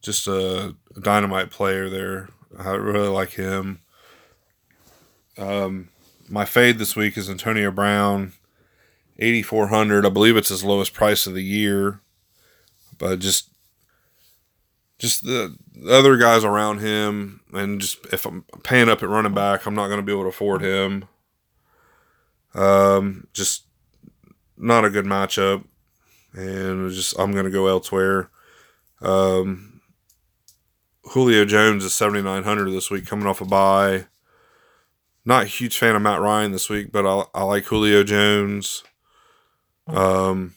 Just 0.00 0.26
a, 0.26 0.74
dynamite 1.00 1.50
player 1.50 1.88
there. 1.88 2.28
I 2.58 2.70
really 2.70 3.08
like 3.08 3.30
him. 3.30 3.80
Um, 5.36 5.90
my 6.28 6.44
fade 6.44 6.78
this 6.78 6.96
week 6.96 7.16
is 7.16 7.30
Antonio 7.30 7.70
Brown, 7.70 8.32
eighty 9.18 9.42
four 9.42 9.68
hundred. 9.68 10.04
I 10.04 10.08
believe 10.08 10.36
it's 10.36 10.48
his 10.48 10.64
lowest 10.64 10.92
price 10.92 11.26
of 11.26 11.34
the 11.34 11.44
year, 11.44 12.00
but 12.98 13.20
just 13.20 13.50
just 14.98 15.24
the, 15.24 15.56
the 15.74 15.94
other 15.94 16.16
guys 16.16 16.44
around 16.44 16.80
him, 16.80 17.40
and 17.52 17.80
just 17.80 18.04
if 18.12 18.26
I'm 18.26 18.44
paying 18.62 18.88
up 18.88 19.02
at 19.02 19.08
running 19.08 19.34
back, 19.34 19.66
I'm 19.66 19.74
not 19.74 19.86
going 19.86 20.00
to 20.00 20.06
be 20.06 20.12
able 20.12 20.24
to 20.24 20.28
afford 20.28 20.62
him. 20.62 21.04
Um, 22.54 23.28
just 23.32 23.64
not 24.56 24.84
a 24.84 24.90
good 24.90 25.04
matchup, 25.04 25.64
and 26.32 26.90
just 26.90 27.18
I'm 27.18 27.32
going 27.32 27.44
to 27.44 27.50
go 27.50 27.68
elsewhere. 27.68 28.30
Um, 29.00 29.80
Julio 31.04 31.44
Jones 31.44 31.84
is 31.84 31.94
7,900 31.94 32.70
this 32.70 32.90
week, 32.90 33.06
coming 33.06 33.26
off 33.26 33.40
a 33.40 33.44
bye. 33.44 34.06
Not 35.24 35.44
a 35.44 35.46
huge 35.46 35.78
fan 35.78 35.94
of 35.94 36.02
Matt 36.02 36.20
Ryan 36.20 36.52
this 36.52 36.68
week, 36.68 36.90
but 36.90 37.06
I, 37.06 37.24
I 37.34 37.44
like 37.44 37.64
Julio 37.64 38.02
Jones. 38.02 38.82
Um, 39.86 40.54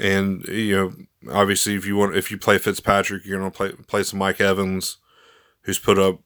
and 0.00 0.44
you 0.48 0.76
know, 0.76 1.32
obviously, 1.32 1.74
if 1.74 1.84
you 1.84 1.96
want, 1.96 2.16
if 2.16 2.30
you 2.30 2.38
play 2.38 2.58
Fitzpatrick, 2.58 3.24
you're 3.24 3.38
going 3.38 3.50
to 3.50 3.56
play 3.56 3.72
play 3.86 4.02
some 4.02 4.18
Mike 4.18 4.40
Evans, 4.40 4.96
who's 5.62 5.78
put 5.78 5.98
up 5.98 6.20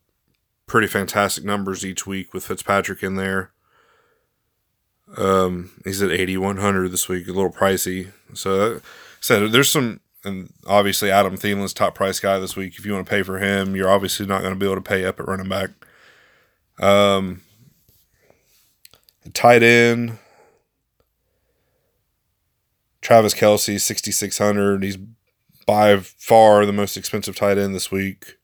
pretty 0.66 0.86
fantastic 0.86 1.44
numbers 1.44 1.84
each 1.84 2.06
week 2.06 2.32
with 2.32 2.46
Fitzpatrick 2.46 3.02
in 3.02 3.16
there. 3.16 3.50
Um, 5.16 5.72
he's 5.84 6.02
at 6.02 6.10
8100 6.10 6.88
this 6.90 7.08
week, 7.08 7.28
a 7.28 7.32
little 7.32 7.52
pricey. 7.52 8.12
So, 8.32 8.80
so 9.20 9.46
there's 9.48 9.70
some, 9.70 10.00
and 10.24 10.52
obviously 10.66 11.10
Adam 11.10 11.36
Thielen's 11.36 11.74
top 11.74 11.94
price 11.94 12.18
guy 12.18 12.38
this 12.38 12.56
week. 12.56 12.78
If 12.78 12.86
you 12.86 12.94
want 12.94 13.06
to 13.06 13.10
pay 13.10 13.22
for 13.22 13.38
him, 13.38 13.76
you're 13.76 13.90
obviously 13.90 14.26
not 14.26 14.40
going 14.40 14.54
to 14.54 14.58
be 14.58 14.66
able 14.66 14.76
to 14.76 14.80
pay 14.80 15.04
up 15.04 15.20
at 15.20 15.28
running 15.28 15.48
back. 15.48 15.70
Um, 16.80 17.42
tight 19.32 19.62
end, 19.62 20.18
Travis 23.04 23.34
Kelce, 23.34 23.78
6600. 23.78 24.82
He's 24.82 24.96
by 25.66 25.98
far 25.98 26.64
the 26.64 26.72
most 26.72 26.96
expensive 26.96 27.36
tight 27.36 27.58
end 27.58 27.74
this 27.74 27.92
week. 27.92 28.38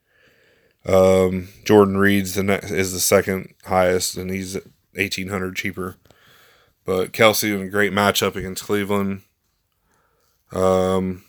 Um, 0.86 1.48
Jordan 1.64 1.96
Reed's 1.96 2.34
the 2.34 2.42
next 2.42 2.70
is 2.70 2.92
the 2.92 3.00
second 3.00 3.54
highest, 3.64 4.16
and 4.16 4.30
he's 4.30 4.58
eighteen 4.96 5.28
hundred 5.28 5.56
cheaper. 5.56 5.96
But 6.84 7.12
Kelce 7.12 7.54
in 7.54 7.62
a 7.62 7.70
great 7.70 7.92
matchup 7.92 8.36
against 8.36 8.64
Cleveland. 8.64 9.22
Um, 10.52 11.24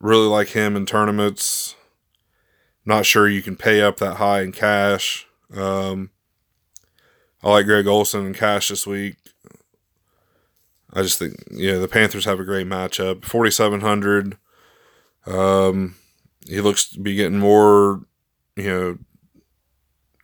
really 0.00 0.26
like 0.26 0.48
him 0.48 0.76
in 0.76 0.86
tournaments. 0.86 1.74
Not 2.84 3.04
sure 3.04 3.28
you 3.28 3.42
can 3.42 3.56
pay 3.56 3.82
up 3.82 3.98
that 3.98 4.16
high 4.16 4.42
in 4.42 4.52
cash. 4.52 5.26
Um, 5.54 6.10
I 7.42 7.50
like 7.50 7.66
Greg 7.66 7.86
Olsen 7.86 8.26
in 8.26 8.34
cash 8.34 8.68
this 8.68 8.86
week. 8.86 9.16
I 10.92 11.02
just 11.02 11.18
think 11.18 11.34
yeah, 11.50 11.78
the 11.78 11.88
Panthers 11.88 12.24
have 12.24 12.40
a 12.40 12.44
great 12.44 12.66
matchup. 12.66 13.24
Forty 13.24 13.50
seven 13.50 13.80
hundred. 13.80 14.36
Um, 15.26 15.96
he 16.46 16.60
looks 16.60 16.88
to 16.90 17.00
be 17.00 17.14
getting 17.14 17.38
more, 17.38 18.00
you 18.56 18.68
know, 18.68 18.98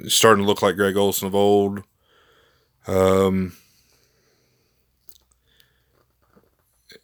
starting 0.08 0.44
to 0.44 0.48
look 0.48 0.62
like 0.62 0.76
Greg 0.76 0.96
Olsen 0.96 1.26
of 1.26 1.34
old. 1.34 1.82
Um, 2.86 3.52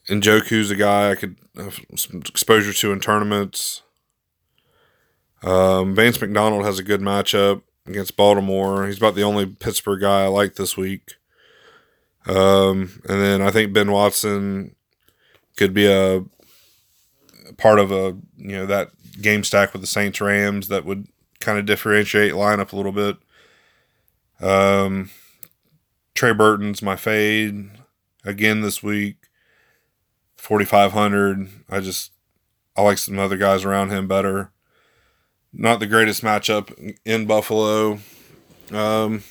and 0.09 0.23
Njoku's 0.23 0.71
a 0.71 0.77
guy 0.77 1.11
I 1.11 1.15
could 1.15 1.37
have 1.57 1.79
some 1.97 2.21
exposure 2.21 2.73
to 2.73 2.93
in 2.93 3.01
tournaments. 3.01 3.83
Um, 5.43 5.95
Vance 5.95 6.21
McDonald 6.21 6.65
has 6.65 6.79
a 6.79 6.85
good 6.85 7.01
matchup 7.01 7.63
against 7.87 8.17
Baltimore. 8.17 8.87
He's 8.87 8.99
about 8.99 9.15
the 9.15 9.25
only 9.25 9.47
Pittsburgh 9.47 10.01
guy 10.01 10.25
I 10.25 10.27
like 10.29 10.55
this 10.55 10.77
week. 10.77 11.15
Um, 12.27 13.01
and 13.09 13.21
then 13.21 13.43
I 13.43 13.51
think 13.51 13.73
Ben 13.73 13.91
Watson 13.91 14.75
could 15.57 15.75
be 15.75 15.87
a 15.87 16.25
part 17.57 17.79
of 17.79 17.93
a 17.93 18.17
you 18.37 18.57
know 18.57 18.67
that 18.67 18.91
game 19.21 19.45
stack 19.45 19.73
with 19.73 19.83
the 19.83 19.89
Saints 19.89 20.21
Rams 20.21 20.69
that 20.69 20.85
would 20.85 21.07
kind 21.41 21.59
of 21.59 21.67
differentiate 21.67 22.33
lineup 22.33 22.73
a 22.73 22.77
little 22.77 22.93
bit. 22.93 23.17
Um, 24.41 25.11
Trey 26.15 26.33
Burton's 26.33 26.83
my 26.83 26.97
fade 26.97 27.71
again 28.25 28.61
this 28.61 28.83
week. 28.83 29.17
Forty 30.37 30.65
five 30.65 30.93
hundred. 30.93 31.49
I 31.69 31.81
just 31.81 32.13
I 32.77 32.83
like 32.83 32.99
some 32.99 33.19
other 33.19 33.37
guys 33.37 33.65
around 33.65 33.91
him 33.91 34.09
better. 34.09 34.51
Not 35.53 35.81
the 35.81 35.87
greatest 35.87 36.23
matchup 36.23 36.97
in 37.05 37.27
Buffalo. 37.27 37.99
Um, 38.73 39.23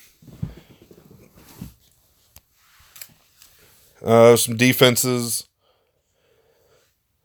uh, 4.04 4.36
some 4.36 4.58
defenses. 4.58 5.48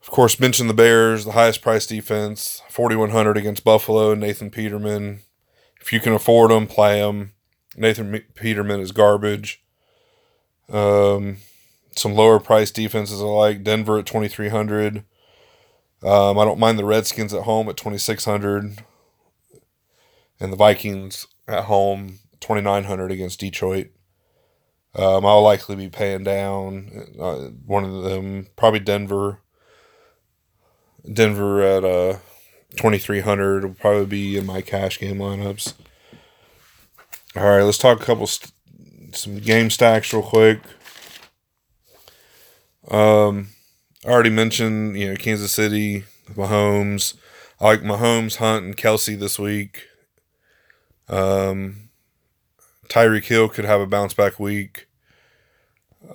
Of 0.01 0.11
course, 0.11 0.39
mention 0.39 0.69
the 0.69 0.75
Bears, 0.75 1.25
the 1.25 1.33
highest 1.33 1.63
price 1.63 1.87
defense, 1.87 2.63
4,100 2.69 3.37
against 3.37 3.65
Buffalo, 3.65 4.15
Nathan 4.15 4.51
Peterman. 4.51 5.21
If 5.81 5.93
you 5.93 6.01
can 6.01 6.13
afford 6.13 6.51
them, 6.51 6.67
play 6.67 7.01
them. 7.01 7.33
Nathan 7.77 8.23
Peterman 8.35 8.81
is 8.81 8.93
garbage. 8.93 9.63
Um, 10.69 11.39
some 11.97 12.15
lower 12.15 12.39
price 12.39 12.71
defenses 12.71 13.21
I 13.21 13.25
like 13.25 13.65
Denver 13.65 13.99
at 13.99 14.07
2,300. 14.07 15.05
Um, 16.03 16.39
I 16.39 16.45
don't 16.45 16.59
mind 16.59 16.79
the 16.79 16.85
Redskins 16.85 17.35
at 17.35 17.43
home 17.43 17.69
at 17.69 17.77
2,600. 17.77 18.85
And 20.39 20.53
the 20.53 20.57
Vikings 20.57 21.27
at 21.49 21.65
home, 21.65 22.19
2,900 22.41 23.11
against 23.11 23.41
Detroit. 23.41 23.89
Um, 24.97 25.27
I'll 25.27 25.43
likely 25.43 25.77
be 25.77 25.91
paying 25.91 26.25
down 26.25 26.91
uh, 27.21 27.49
one 27.67 27.85
of 27.85 28.03
them, 28.03 28.47
probably 28.57 28.81
Denver 28.81 29.41
Denver 31.13 31.63
at 31.63 31.85
uh, 31.85 32.19
2300 32.77 33.65
will 33.65 33.75
probably 33.75 34.07
be 34.07 34.37
in 34.37 34.47
my 34.47 34.61
cash 34.61 34.99
game 34.99 35.19
lineups. 35.19 35.75
All 37.37 37.45
right, 37.45 37.63
let's 37.63 37.79
talk 37.79 38.01
a 38.01 38.05
couple 38.05 38.27
st- 38.27 38.53
some 39.13 39.39
game 39.39 39.71
stacks 39.71 40.13
real 40.13 40.23
quick. 40.23 40.61
Um, 42.91 43.49
I 44.05 44.11
already 44.11 44.31
mentioned 44.31 44.99
you 44.99 45.11
know 45.11 45.17
Kansas 45.17 45.53
City, 45.53 46.05
Mahomes. 46.35 47.15
I 47.61 47.67
like 47.67 47.81
Mahomes, 47.81 48.37
Hunt, 48.37 48.65
and 48.65 48.77
Kelce 48.77 49.19
this 49.19 49.39
week. 49.39 49.87
Um, 51.09 51.91
Tyreek 52.89 53.25
Hill 53.25 53.49
could 53.49 53.65
have 53.65 53.81
a 53.81 53.87
bounce 53.87 54.15
back 54.15 54.39
week. 54.39 54.86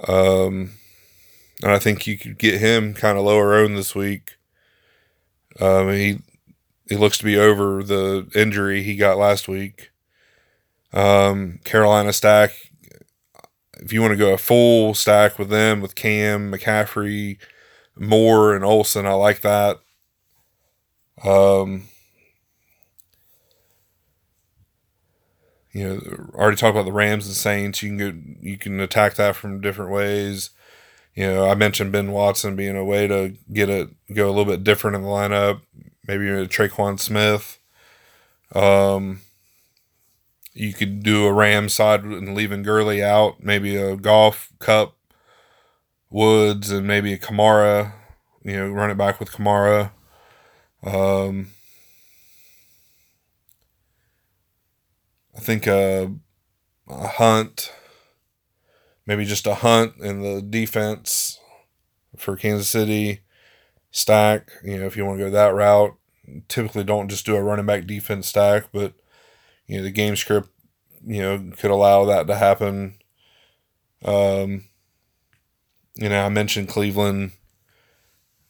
Um, 0.08 0.71
and 1.63 1.71
I 1.71 1.80
think 1.80 2.08
you 2.08 2.17
could 2.17 2.38
get 2.38 2.60
him 2.60 2.93
kind 2.93 3.17
of 3.17 3.23
lower 3.23 3.56
owned 3.56 3.77
this 3.77 3.93
week. 3.93 4.38
Um, 5.60 5.89
he 5.91 6.19
he 6.89 6.97
looks 6.97 7.17
to 7.19 7.23
be 7.23 7.38
over 7.38 7.84
the 7.84 8.27
injury 8.36 8.84
he 8.84 8.95
got 8.95 9.17
last 9.17 9.47
week. 9.47 9.91
Um, 10.93 11.60
Carolina 11.63 12.13
stack. 12.13 12.51
If 13.80 13.93
you 13.93 14.01
want 14.01 14.12
to 14.12 14.17
go 14.17 14.34
a 14.34 14.38
full 14.38 14.93
stack 14.93 15.39
with 15.39 15.49
them, 15.49 15.82
with 15.82 15.95
Cam, 15.95 16.51
McCaffrey, 16.51 17.38
Moore, 17.97 18.56
and 18.56 18.63
Olsen, 18.63 19.06
I 19.06 19.13
like 19.13 19.41
that. 19.41 19.80
Um, 21.23 21.88
you 25.73 25.88
know, 25.88 26.01
already 26.36 26.57
talked 26.57 26.75
about 26.75 26.86
the 26.86 26.91
Rams 26.91 27.27
and 27.27 27.36
Saints. 27.36 27.81
You 27.81 27.89
can 27.89 27.97
go, 27.97 28.13
you 28.41 28.57
can 28.57 28.79
attack 28.79 29.15
that 29.15 29.36
from 29.36 29.62
different 29.62 29.91
ways. 29.91 30.49
You 31.15 31.27
know, 31.27 31.49
I 31.49 31.55
mentioned 31.55 31.91
Ben 31.91 32.12
Watson 32.12 32.55
being 32.55 32.75
a 32.75 32.86
way 32.86 33.07
to 33.07 33.36
get 33.51 33.69
it 33.69 33.89
go 34.13 34.27
a 34.27 34.31
little 34.31 34.45
bit 34.45 34.63
different 34.63 34.95
in 34.95 35.03
the 35.03 35.07
lineup. 35.07 35.62
Maybe 36.07 36.29
a 36.29 36.47
Tre'Quan 36.47 36.99
Smith. 36.99 37.60
Um, 38.53 39.21
you 40.53 40.73
could 40.73 41.03
do 41.03 41.25
a 41.25 41.34
Ram 41.34 41.69
side 41.69 42.03
and 42.03 42.36
leaving 42.36 42.63
Gurley 42.63 43.03
out. 43.03 43.43
Maybe 43.43 43.75
a 43.77 43.95
Goff 43.95 44.49
Kupp, 44.60 44.95
Woods 46.10 46.69
and 46.71 46.86
maybe 46.86 47.13
a 47.13 47.17
Kamara. 47.17 47.93
You 48.43 48.57
know, 48.57 48.69
run 48.69 48.91
it 48.91 48.97
back 48.97 49.19
with 49.19 49.31
Kamara. 49.31 49.91
Um, 50.84 51.51
I 55.41 55.43
think 55.43 55.65
a, 55.65 56.13
a 56.88 57.08
Hunt 57.08 57.71
maybe 59.06 59.25
just 59.25 59.47
a 59.47 59.56
hunt 59.56 59.97
in 59.97 60.21
the 60.21 60.41
defense 60.41 61.39
for 62.15 62.36
Kansas 62.36 62.69
City 62.69 63.21
stack. 63.91 64.51
You 64.63 64.80
know, 64.80 64.86
if 64.86 64.95
you 64.95 65.06
want 65.06 65.19
to 65.19 65.25
go 65.25 65.32
that 65.32 65.54
route, 65.54 65.97
typically 66.47 66.84
don't 66.84 67.10
just 67.10 67.25
do 67.25 67.36
a 67.36 67.41
running 67.41 67.65
back 67.65 67.86
defense 67.86 68.27
stack, 68.27 68.65
but 68.71 68.93
you 69.67 69.77
know 69.77 69.84
the 69.84 69.91
game 69.91 70.15
script, 70.15 70.49
you 71.06 71.21
know, 71.21 71.51
could 71.58 71.71
allow 71.71 72.06
that 72.06 72.27
to 72.27 72.36
happen. 72.36 72.95
Um, 74.04 74.65
you 75.95 76.10
know, 76.10 76.25
I 76.25 76.30
mentioned 76.30 76.69
Cleveland 76.69 77.32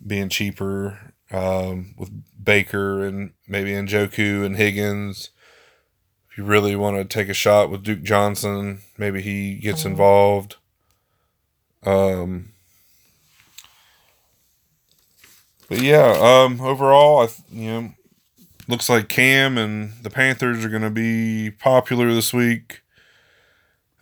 being 0.06 0.30
cheaper 0.30 1.14
um, 1.32 1.96
with 1.98 2.12
Baker 2.44 3.06
and 3.06 3.32
maybe 3.48 3.72
Njoku 3.72 4.46
and 4.46 4.58
Higgins 4.58 5.30
you 6.42 6.48
really 6.48 6.76
want 6.76 6.98
to 6.98 7.06
take 7.06 7.30
a 7.30 7.34
shot 7.34 7.70
with 7.70 7.84
Duke 7.84 8.04
Johnson, 8.04 8.82
maybe 8.98 9.22
he 9.22 9.56
gets 9.56 9.82
uh-huh. 9.82 9.90
involved. 9.90 10.56
Um, 11.84 12.54
but 15.70 15.82
yeah, 15.82 16.18
um, 16.20 16.62
overall, 16.62 17.22
I 17.22 17.28
you 17.52 17.72
know, 17.72 17.94
looks 18.68 18.90
like 18.90 19.08
Cam 19.08 19.58
and 19.58 19.94
the 20.02 20.10
Panthers 20.10 20.66
are 20.66 20.70
going 20.70 20.82
to 20.82 20.90
be 20.90 21.52
popular 21.52 22.14
this 22.14 22.34
week, 22.34 22.82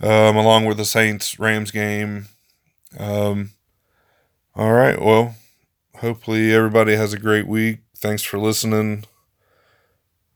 um, 0.02 0.36
along 0.36 0.66
with 0.66 0.78
the 0.78 0.86
Saints 0.86 1.40
Rams 1.40 1.72
game. 1.72 2.28
Um, 2.98 3.52
all 4.56 4.74
right, 4.74 5.00
well, 5.00 5.36
hopefully 5.98 6.54
everybody 6.54 6.96
has 6.96 7.14
a 7.14 7.20
great 7.20 7.48
week. 7.48 7.80
Thanks 7.96 8.24
for 8.24 8.40
listening. 8.40 9.06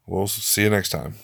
We'll 0.05 0.27
see 0.27 0.63
you 0.63 0.69
next 0.69 0.89
time. 0.89 1.15